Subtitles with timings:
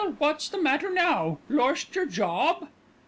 [0.17, 1.37] What's the matter now?
[1.47, 2.69] Lorst your job?"